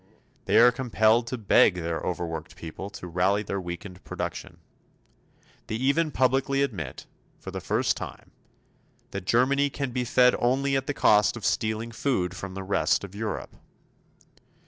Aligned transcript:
They 0.45 0.57
are 0.57 0.71
compelled 0.71 1.27
to 1.27 1.37
beg 1.37 1.75
their 1.75 1.99
overworked 1.99 2.55
people 2.55 2.89
to 2.89 3.05
rally 3.05 3.43
their 3.43 3.61
weakened 3.61 4.03
production. 4.03 4.57
They 5.67 5.75
even 5.75 6.09
publicly 6.09 6.63
admit, 6.63 7.05
for 7.37 7.51
the 7.51 7.61
first 7.61 7.97
time, 7.97 8.31
that 9.11 9.25
Germany 9.25 9.69
can 9.69 9.91
be 9.91 10.03
fed 10.03 10.33
only 10.39 10.75
at 10.75 10.87
the 10.87 10.95
cost 10.95 11.37
of 11.37 11.45
stealing 11.45 11.91
food 11.91 12.35
from 12.35 12.55
the 12.55 12.63
rest 12.63 13.03
of 13.03 13.13
Europe. 13.13 13.55